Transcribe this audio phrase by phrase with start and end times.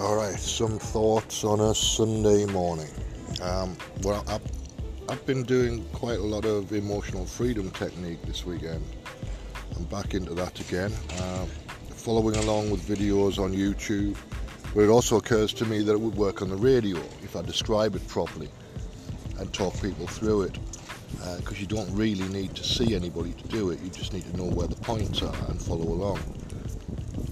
[0.00, 2.86] All right, some thoughts on a Sunday morning.
[3.42, 4.42] Um, well, I've,
[5.08, 8.84] I've been doing quite a lot of emotional freedom technique this weekend.
[9.74, 10.92] I'm back into that again.
[11.20, 11.48] Um,
[11.90, 14.16] following along with videos on YouTube,
[14.72, 17.42] but it also occurs to me that it would work on the radio if I
[17.42, 18.50] describe it properly
[19.40, 20.58] and talk people through it.
[21.38, 24.30] Because uh, you don't really need to see anybody to do it, you just need
[24.30, 26.20] to know where the points are and follow along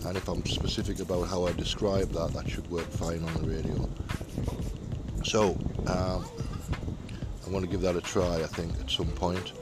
[0.06, 3.48] and if I'm specific about how I describe that that should work fine on the
[3.48, 3.88] radio.
[5.24, 6.24] So um,
[7.45, 9.52] I want to give that a try I think at some point.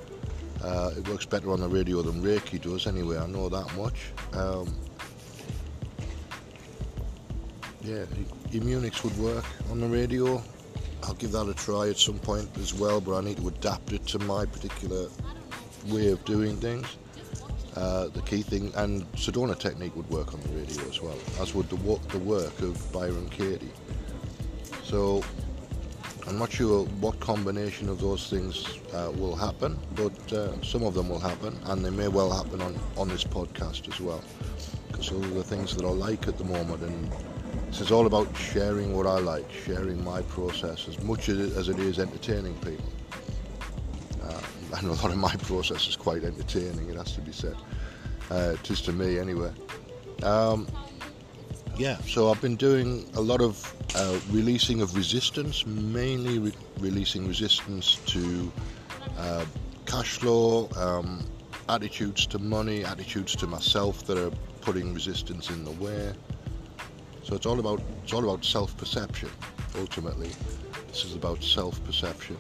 [0.63, 4.13] Uh, it works better on the radio than Reiki does anyway I know that much.
[4.35, 4.75] Um,
[7.83, 8.05] yeah
[8.51, 10.43] Immunix would work on the radio.
[11.03, 13.93] I'll give that a try at some point as well but I need to adapt
[13.95, 15.09] it to my particular
[15.89, 16.97] way of doing things
[17.77, 21.55] uh, the key thing, and Sedona technique would work on the radio as well, as
[21.55, 21.77] would the,
[22.09, 23.73] the work of Byron Katie.
[24.83, 25.23] So
[26.27, 30.95] I'm not sure what combination of those things uh, will happen, but uh, some of
[30.95, 34.23] them will happen, and they may well happen on, on this podcast as well.
[34.89, 37.13] Because those are the things that I like at the moment, and
[37.69, 41.79] this is all about sharing what I like, sharing my process as much as it
[41.79, 42.93] is entertaining people.
[44.79, 47.57] And a lot of my process is quite entertaining, it has to be said.
[48.31, 49.53] Uh, is to me anyway.
[50.23, 50.67] Um,
[51.77, 57.27] yeah, so I've been doing a lot of uh, releasing of resistance, mainly re- releasing
[57.29, 58.53] resistance to
[59.19, 59.45] uh,
[59.85, 61.25] cash flow, um,
[61.69, 66.13] attitudes to money, attitudes to myself that are putting resistance in the way.
[67.23, 69.31] So it's all about it's all about self-perception.
[69.77, 70.31] Ultimately,
[70.89, 72.37] this is about self-perception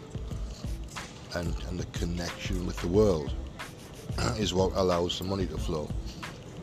[1.34, 3.32] and, and the connection with the world
[4.38, 5.88] is what allows the money to flow.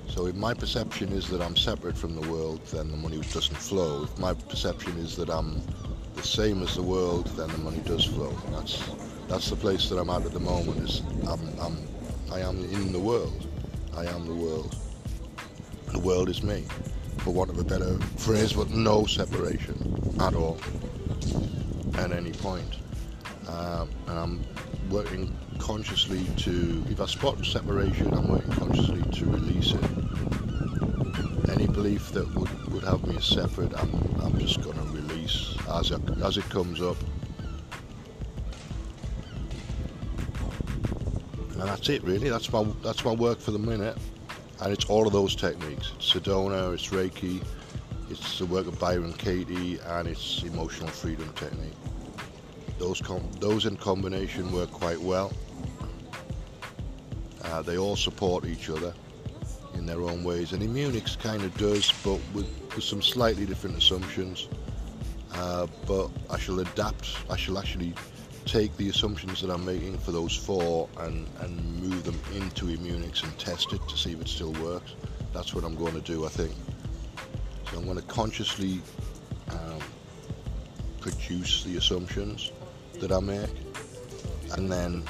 [0.08, 3.55] So if my perception is that I'm separate from the world, then the money doesn't
[3.55, 4.03] flow.
[4.03, 5.61] If my perception is that I'm
[6.16, 8.31] the same as the world, then the money does flow.
[8.51, 8.84] That's
[9.29, 10.81] that's the place that I'm at at the moment.
[10.81, 11.78] Is I'm, I'm
[12.31, 13.47] I am in the world.
[13.96, 14.75] I am the world.
[15.94, 16.66] The world is me,
[17.19, 19.78] for want of a better phrase, but no separation
[20.19, 20.59] at all
[21.96, 22.81] at any point.
[23.51, 24.41] Um, and I'm
[24.89, 29.84] working consciously to, if I spot separation, I'm working consciously to release it.
[31.50, 35.91] Any belief that would, would have me separate, I'm, I'm just going to release as
[35.91, 36.97] it, as it comes up.
[41.51, 43.97] And that's it really, that's my, that's my work for the minute.
[44.61, 45.91] And it's all of those techniques.
[45.95, 47.44] It's Sedona, it's Reiki,
[48.09, 51.73] it's the work of Byron Katie, and it's emotional freedom technique.
[52.78, 53.02] Those,
[53.40, 55.32] those in combination work quite well.
[57.44, 58.94] Uh, they all support each other
[59.74, 63.78] in their own ways, and Immunix kind of does, but with, with some slightly different
[63.78, 64.48] assumptions.
[65.34, 67.16] Uh, but I shall adapt.
[67.30, 67.94] I shall actually
[68.46, 73.24] take the assumptions that I'm making for those four and, and move them into Immunix
[73.24, 74.96] and test it to see if it still works.
[75.34, 76.53] That's what I'm going to do, I think.
[77.72, 78.82] So I'm going to consciously
[79.50, 79.80] um,
[81.00, 82.52] produce the assumptions
[83.01, 83.50] that I make,
[84.53, 85.03] and then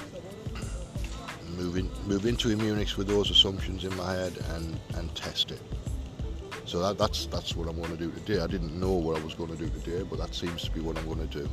[1.55, 5.61] move in, move into Immunix with those assumptions in my head and and test it.
[6.65, 8.41] So that, that's that's what I'm going to do today.
[8.41, 10.79] I didn't know what I was going to do today, but that seems to be
[10.79, 11.49] what I'm going to do.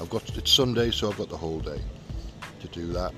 [0.00, 1.80] I've got it's Sunday, so I've got the whole day
[2.60, 3.12] to do that.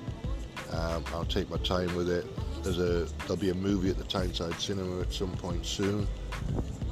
[0.71, 2.25] Um, I'll take my time with it.
[2.63, 6.07] There's a there'll be a movie at the Tyneside Cinema at some point soon.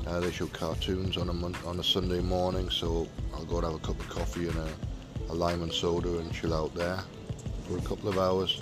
[0.07, 3.66] Uh, they show cartoons on a mon- on a Sunday morning, so I'll go and
[3.66, 4.69] have a cup of coffee and a
[5.33, 6.99] a lime and soda and chill out there
[7.67, 8.61] for a couple of hours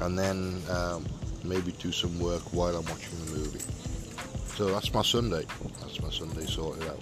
[0.00, 1.06] and then um,
[1.44, 3.60] maybe do some work while I'm watching the movie.
[4.56, 5.44] So that's my Sunday.
[5.80, 6.98] That's my Sunday sorted out.